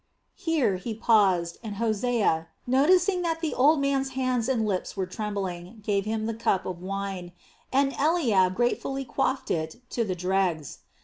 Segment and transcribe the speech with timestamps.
[0.37, 5.77] Here he paused and Hosea, noticing that the old man's hands and lips were trembling,
[5.85, 7.33] gave him the cup of wine,
[7.71, 10.79] and Eliab gratefully quaffed it to the dregs.